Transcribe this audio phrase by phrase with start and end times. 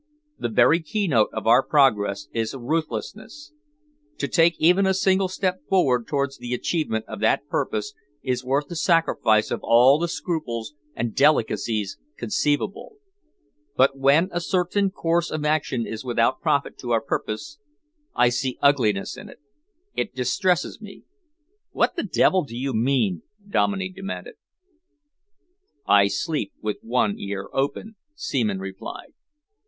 [0.39, 3.53] The very keynote of our progress is ruthlessness.
[4.17, 7.93] To take even a single step forward towards the achievement of that purpose
[8.23, 12.95] is worth the sacrifice of all the scruples and delicacies conceivable.
[13.77, 17.59] But when a certain course of action is without profit to our purpose,
[18.15, 19.39] I see ugliness in it.
[19.95, 21.03] It distresses me."
[21.73, 24.33] "What the devil do you mean?" Dominey demanded.
[25.85, 29.13] "I sleep with one ear open," Seaman replied.